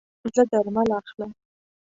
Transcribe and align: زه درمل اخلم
زه 0.35 0.41
درمل 0.51 0.89
اخلم 0.99 1.31